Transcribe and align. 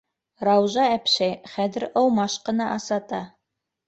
Раужа 0.47 0.85
әпшәй 0.93 1.35
хәҙер 1.57 1.85
ыумаш 2.01 2.39
ҡына 2.47 2.71
асата. 2.79 3.21